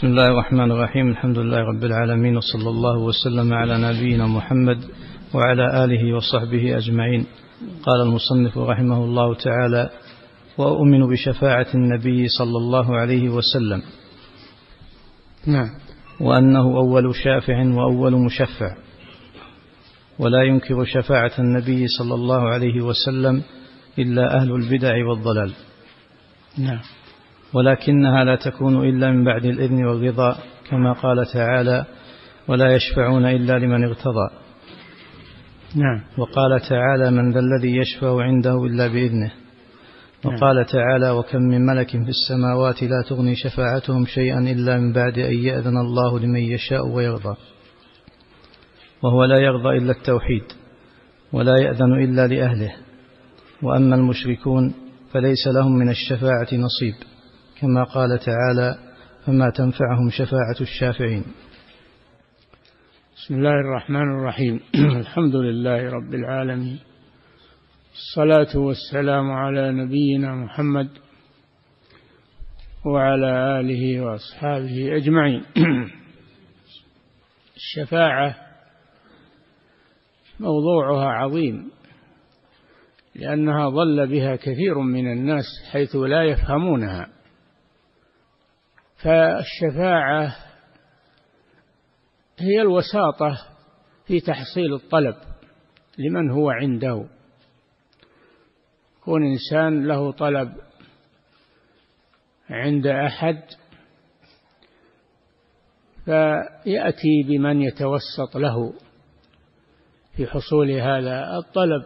[0.00, 1.08] بسم الله الرحمن الرحيم.
[1.08, 4.78] الحمد لله رب العالمين وصلى الله وسلم على نبينا محمد
[5.34, 7.26] وعلى آله وصحبه أجمعين.
[7.82, 9.90] قال المصنف رحمه الله تعالى
[10.58, 13.82] وأؤمن بشفاعة النبي صلى الله عليه وسلم.
[15.46, 15.68] نعم.
[16.20, 18.76] وأنه أول شافع وأول مشفع.
[20.18, 23.42] ولا ينكر شفاعة النبي صلى الله عليه وسلم
[23.98, 25.52] إلا أهل البدع والضلال.
[26.58, 26.80] نعم.
[27.54, 30.38] ولكنها لا تكون إلا من بعد الإذن والرضا
[30.70, 31.84] كما قال تعالى
[32.48, 34.30] ولا يشفعون إلا لمن ارتضى
[35.74, 36.00] نعم.
[36.18, 39.32] وقال تعالى من ذا الذي يشفع عنده إلا بإذنه.
[40.24, 45.34] وقال تعالى وكم من ملك في السماوات لا تغني شفاعتهم شيئا إلا من بعد أن
[45.34, 47.36] يأذن الله لمن يشاء ويرضى.
[49.02, 50.44] وهو لا يرضى إلا التوحيد
[51.32, 52.74] ولا يأذن إلا لأهله.
[53.62, 54.74] وأما المشركون
[55.12, 56.94] فليس لهم من الشفاعة نصيب.
[57.60, 58.78] كما قال تعالى
[59.26, 61.24] فما تنفعهم شفاعة الشافعين.
[63.16, 64.60] بسم الله الرحمن الرحيم.
[65.00, 66.78] الحمد لله رب العالمين.
[67.92, 70.88] الصلاة والسلام على نبينا محمد
[72.86, 75.42] وعلى آله وأصحابه أجمعين.
[77.56, 78.36] الشفاعة
[80.40, 81.70] موضوعها عظيم
[83.14, 87.19] لأنها ضل بها كثير من الناس حيث لا يفهمونها.
[89.02, 90.36] فالشفاعة
[92.38, 93.46] هي الوساطة
[94.06, 95.16] في تحصيل الطلب
[95.98, 97.06] لمن هو عنده.
[98.98, 100.52] يكون إنسان له طلب
[102.50, 103.42] عند أحد
[106.04, 108.74] فيأتي بمن يتوسط له
[110.16, 111.82] في حصول هذا الطلب.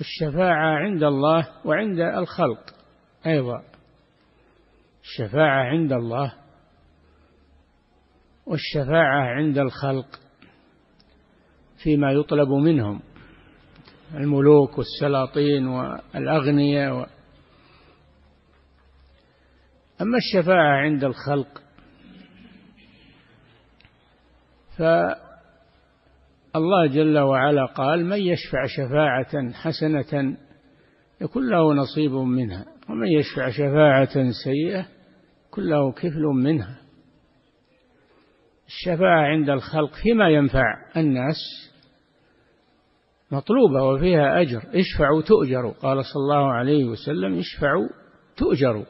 [0.00, 2.74] الشفاعة عند الله وعند الخلق
[3.26, 3.77] أيضا.
[5.08, 6.32] الشفاعة عند الله
[8.46, 10.20] والشفاعة عند الخلق
[11.82, 13.00] فيما يطلب منهم
[14.14, 17.06] الملوك والسلاطين والأغنياء و...
[20.00, 21.62] أما الشفاعة عند الخلق
[24.76, 25.16] فالله
[26.86, 30.36] جل وعلا قال من يشفع شفاعة حسنة
[31.20, 34.97] يكون له نصيب منها ومن يشفع شفاعة سيئة
[35.48, 36.78] يكون له كفل منها.
[38.66, 40.64] الشفاعة عند الخلق فيما ينفع
[40.96, 41.36] الناس
[43.30, 44.58] مطلوبة وفيها أجر.
[44.58, 45.72] اشفعوا تؤجروا.
[45.72, 47.88] قال صلى الله عليه وسلم اشفعوا
[48.36, 48.84] تؤجروا.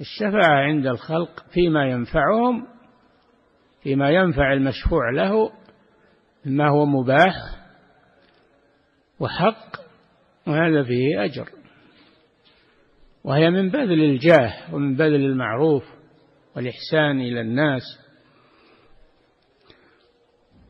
[0.00, 2.66] الشفاعة عند الخلق فيما ينفعهم
[3.82, 5.52] فيما ينفع المشفوع له
[6.46, 7.34] مما هو مباح
[9.20, 9.76] وحق
[10.46, 11.61] وهذا فيه أجر.
[13.24, 15.84] وهي من بذل الجاه ومن بذل المعروف
[16.56, 17.82] والإحسان إلى الناس.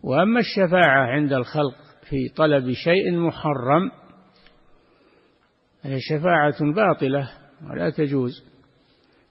[0.03, 1.77] وأما الشفاعة عند الخلق
[2.09, 3.91] في طلب شيء محرم
[5.83, 7.31] هي شفاعة باطلة
[7.71, 8.45] ولا تجوز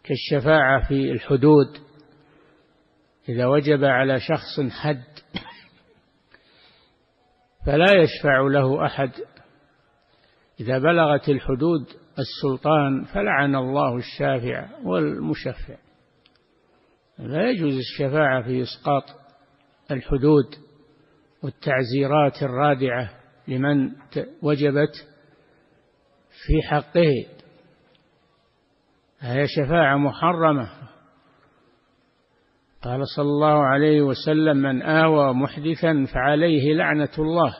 [0.03, 1.68] كالشفاعة في الحدود.
[3.30, 5.03] إذا وجب على شخص حد
[7.66, 9.12] فلا يشفع له أحد.
[10.59, 15.75] إذا بلغت الحدود السلطان فلعن الله الشافع والمشفع.
[17.19, 19.03] لا يجوز الشفاعة في إسقاط
[19.91, 20.45] الحدود
[21.44, 23.09] والتعزيرات الرادعة
[23.47, 23.91] لمن
[24.41, 25.07] وجبت
[26.29, 27.25] في حقه.
[29.19, 30.69] هي شفاعة محرمة.
[32.81, 37.57] قال صلى الله عليه وسلم من آوى محدثا فعليه لعنة الله.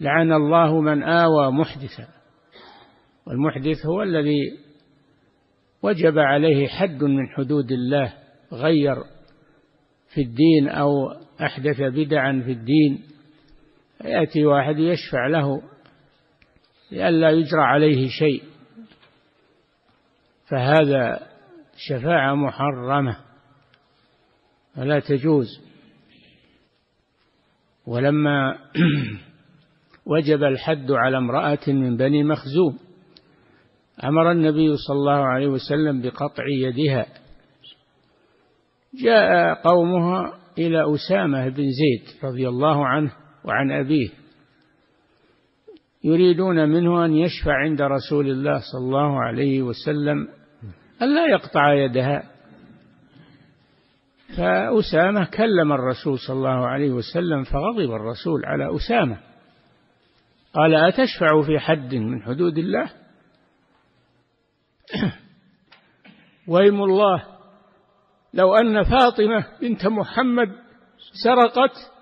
[0.00, 2.19] لعن الله من آوى محدثا.
[3.26, 4.58] والمحدث هو الذي
[5.82, 8.14] وجب عليه حد من حدود الله
[8.52, 8.96] غير
[10.14, 13.02] في الدين أو أحدث بدعا في الدين.
[14.04, 15.62] يأتي واحد يشفع له
[16.90, 18.42] لئلا يجرى عليه شيء.
[20.48, 21.26] فهذا
[21.88, 23.16] شفاعة محرمة
[24.76, 25.70] ولا تجوز.
[27.86, 28.58] ولما
[30.06, 32.89] وجب الحد على امرأة من بني مخزوم
[34.04, 37.06] أمر النبي صلى الله عليه وسلم بقطع يدها.
[38.94, 43.12] جاء قومها إلى أسامة بن زيد رضي الله عنه
[43.44, 44.08] وعن أبيه.
[46.04, 50.28] يريدون منه أن يشفع عند رسول الله صلى الله عليه وسلم
[51.02, 52.30] ألا يقطع يدها.
[54.36, 59.18] فأسامة كلم الرسول صلى الله عليه وسلم فغضب الرسول على أسامة.
[60.54, 62.99] قال أتشفع في حد من حدود الله؟
[66.48, 67.26] ويم الله.
[68.34, 70.48] لو أن فاطمة بنت محمد
[71.24, 71.92] سرقت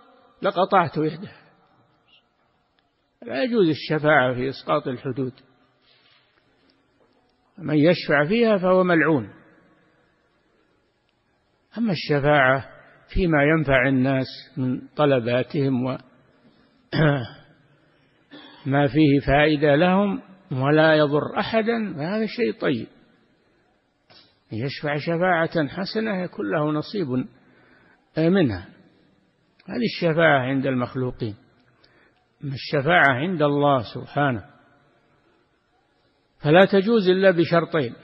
[0.42, 1.38] لقطعت يدها
[3.22, 5.32] لا يجوز الشفاعة في إسقاط الحدود.
[7.58, 9.30] من يشفع فيها فهو ملعون.
[11.78, 12.78] أما الشفاعة
[13.14, 14.26] فيما ينفع الناس
[14.56, 15.98] من طلباتهم وما
[18.92, 20.22] فيه فائدة لهم
[20.52, 22.86] ولا يضر أحدا فهذا شيء طيب.
[24.52, 27.08] يشفع شفاعة حسنة يكون له نصيب
[28.18, 28.68] منها.
[29.68, 31.34] هذه الشفاعة عند المخلوقين.
[32.44, 34.44] الشفاعة عند الله سبحانه.
[36.42, 37.94] فلا تجوز إلا بشرطين.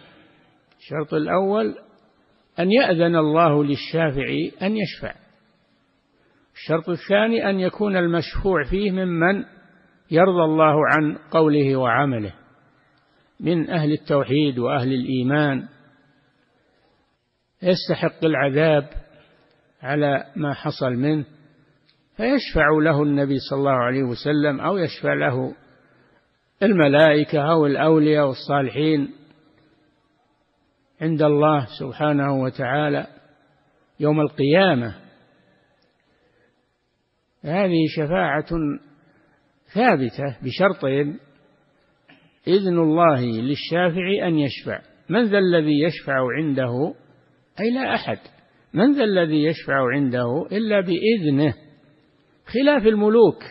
[0.79, 1.79] الشرط الأول
[2.59, 4.27] أن يأذن الله للشافع
[4.63, 5.15] أن يشفع.
[6.55, 9.45] الشرط الثاني أن يكون المشفوع فيه ممن
[10.11, 12.35] يرضى الله عن قوله وعمله
[13.41, 15.69] من أهل التوحيد وأهل الإيمان.
[17.63, 18.89] يستحق العذاب
[19.83, 21.25] على ما حصل منه
[22.17, 25.55] فيشفع له النبي صلى الله عليه وسلم أو يشفع له
[26.63, 29.15] الملائكة أو الأولياء والصالحين
[31.01, 33.07] عند الله سبحانه وتعالى
[34.01, 34.95] يوم القيامة.
[37.45, 38.47] هذه شفاعة
[39.75, 41.19] ثابتة بشرطين
[42.47, 44.81] إذن الله للشافع أن يشفع.
[45.09, 46.95] من ذا الذي يشفع عنده؟
[47.61, 48.19] أي لا أحد.
[48.75, 51.55] من ذا الذي يشفع عنده؟ إلا بإذنه.
[52.47, 53.43] خلاف الملوك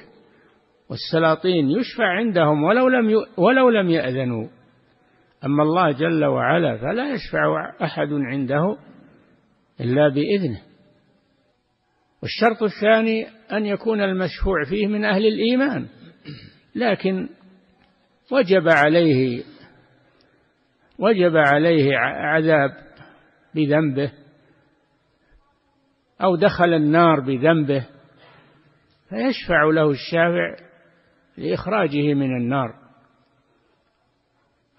[0.89, 4.47] والسلاطين يشفع عندهم ولو لم ولو لم يأذنوا.
[5.45, 8.77] أما الله جل وعلا فلا يشفع أحد عنده
[9.81, 10.61] إلا بإذنه.
[12.21, 15.87] والشرط الثاني أن يكون المشفوع فيه من أهل الإيمان.
[16.75, 17.29] لكن
[18.31, 19.43] وجب عليه
[20.99, 22.71] وجب عليه عذاب
[23.55, 24.11] بذنبه
[26.21, 27.87] أو دخل النار بذنبه
[29.09, 30.55] فيشفع له الشافع
[31.37, 32.75] لإخراجه من النار.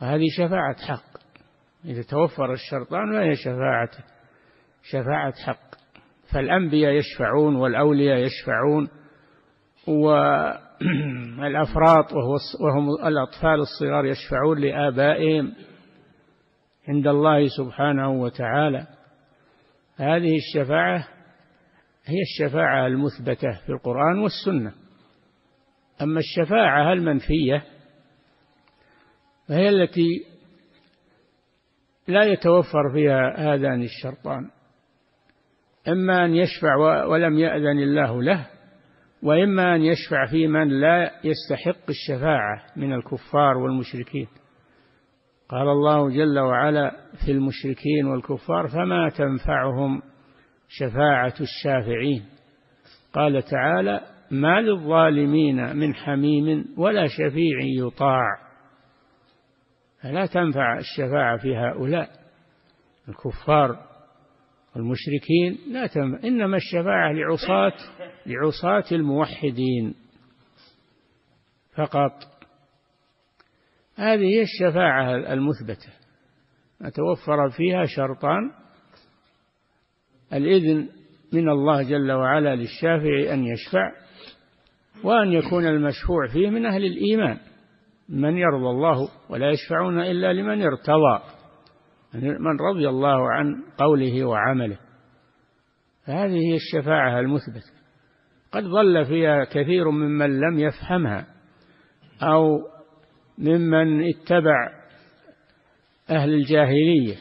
[0.01, 1.21] هذه شفاعة حق.
[1.85, 3.91] إذا توفر الشرطان فهي شفاعة
[4.83, 5.75] شفاعة حق.
[6.33, 8.89] فالأنبياء يشفعون والأولياء يشفعون.
[11.39, 12.13] والأفراط
[12.63, 15.53] وهم الأطفال الصغار يشفعون لآبائهم
[16.89, 18.87] عند الله سبحانه وتعالى.
[19.97, 21.09] هذه الشفاعة
[22.05, 24.73] هي الشفاعة المثبتة في القرآن والسنة.
[26.03, 27.65] أما الشفاعة المنفية
[29.49, 30.27] فهي التي
[32.09, 34.51] لا يتوفر فيها هذان الشرطان.
[35.89, 36.77] إما أن يشفع
[37.07, 38.54] ولم يأذن الله له
[39.25, 44.29] وإما أن يشفع في من لا يستحق الشفاعة من الكفار والمشركين.
[45.49, 50.03] قال الله جل وعلا في المشركين والكفار فما تنفعهم
[50.69, 52.25] شفاعة الشافعين؟
[53.13, 54.01] قال تعالى
[54.31, 58.23] ما للظالمين من حميم ولا شفيع يطاع.
[60.03, 62.09] فلا تنفع الشفاعة في هؤلاء.
[63.09, 63.77] الكفار
[64.77, 67.73] والمشركين لا تنفع إنما الشفاعة لعصاة
[68.27, 69.95] لعصاة الموحدين
[71.77, 72.13] فقط.
[73.97, 75.93] هذه هي الشفاعة المثبتة.
[76.95, 78.51] توفر فيها شرطان
[80.33, 80.89] الإذن
[81.33, 83.93] من الله جل وعلا للشافع أن يشفع
[85.05, 87.39] وأن يكون المشفوع فيه من أهل الإيمان.
[88.09, 91.23] من يرضى الله ولا يشفعون إلا لمن ارتضى.
[92.15, 94.79] من رضي الله عن قوله وعمله.
[96.07, 97.74] فهذه هي الشفاعة المثبتة.
[98.55, 101.27] قد ضل فيها كثير ممن لم يفهمها
[102.23, 102.59] أو
[103.39, 104.71] ممن اتبع
[106.11, 107.17] أهل الجاهلية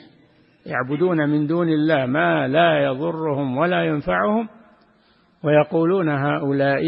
[0.65, 4.49] يعبدون من دون الله ما لا يضرهم ولا ينفعهم
[5.43, 6.81] ويقولون هؤلاء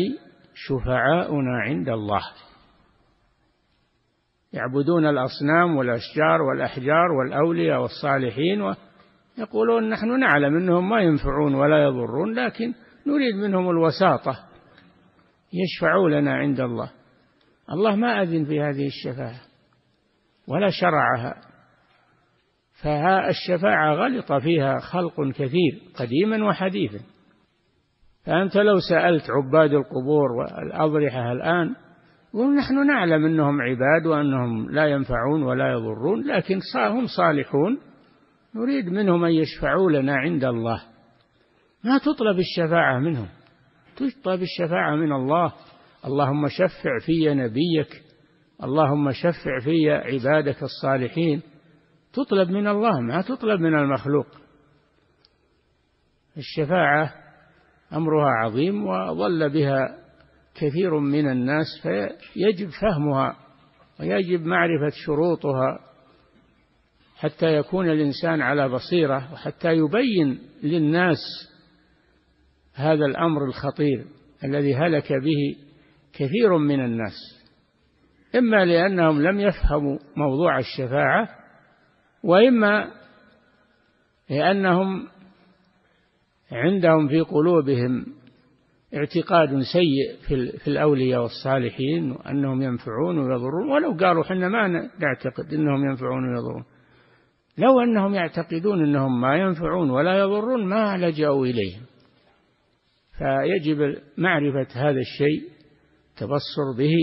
[0.53, 2.21] شفعاؤنا عند الله.
[4.53, 12.73] يعبدون الأصنام والأشجار والأحجار والأولياء والصالحين ويقولون نحن نعلم أنهم ما ينفعون ولا يضرون لكن
[13.07, 14.39] نريد منهم الوساطة.
[15.53, 16.91] يشفعوا لنا عند الله.
[17.71, 19.41] الله ما أذن في هذه الشفاعة
[20.47, 21.35] ولا شرعها.
[22.83, 26.99] فها الشفاعة غلط فيها خلق كثير قديما وحديثا.
[28.25, 31.75] فأنت لو سألت عباد القبور والأضرحة الآن
[32.33, 37.79] ونحن نعلم أنهم عباد وأنهم لا ينفعون ولا يضرون لكن هم صالحون.
[38.55, 40.94] نريد منهم أن يشفعوا لنا عند الله.
[41.85, 43.27] ما تطلب الشفاعة منهم.
[43.95, 45.53] تطلب الشفاعة من الله.
[46.05, 48.03] اللهم شفع في نبيك.
[48.63, 51.41] اللهم شفع في عبادك الصالحين.
[52.13, 54.27] تطلب من الله ما تطلب من المخلوق.
[56.37, 57.13] الشفاعة
[57.93, 59.97] أمرها عظيم وظل بها
[60.55, 63.35] كثير من الناس فيجب فهمها
[63.99, 65.79] ويجب معرفة شروطها
[67.15, 71.17] حتى يكون الإنسان على بصيرة وحتى يبين للناس
[72.75, 74.05] هذا الأمر الخطير
[74.43, 75.55] الذي هلك به
[76.13, 77.45] كثير من الناس.
[78.35, 81.29] إما لأنهم لم يفهموا موضوع الشفاعة
[82.23, 82.91] وإما
[84.29, 85.07] لأنهم
[86.51, 88.05] عندهم في قلوبهم
[88.95, 90.17] اعتقاد سيء
[90.57, 93.71] في الأولياء والصالحين وأنهم ينفعون ويضرون.
[93.71, 94.67] ولو قالوا حنا ما
[94.99, 96.65] نعتقد أنهم ينفعون ويضرون.
[97.57, 101.84] لو أنهم يعتقدون أنهم ما ينفعون ولا يضرون ما لجأوا إليهم.
[103.17, 105.41] فيجب معرفة هذا الشيء
[106.17, 106.93] تبصر به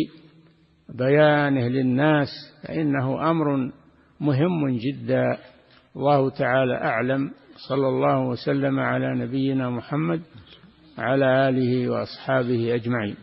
[0.88, 2.28] بيانه للناس
[2.62, 3.73] فإنه أمر
[4.21, 5.38] مهم جدا.
[5.97, 7.31] الله تعالى أعلم.
[7.69, 10.23] صلى الله وسلم على نبينا محمد
[10.99, 13.16] على آله وأصحابه أجمعين.